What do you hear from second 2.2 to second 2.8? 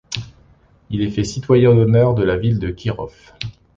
la ville de